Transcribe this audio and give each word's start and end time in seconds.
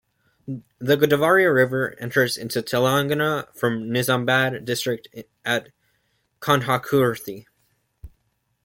The 0.79 0.97
Godavari 0.97 1.45
River 1.45 1.95
enters 1.99 2.35
into 2.35 2.63
Telangana 2.63 3.53
from 3.55 3.83
Nizamabad 3.83 4.65
district 4.65 5.07
at 5.45 5.69
Kandhakurthi. 6.39 7.45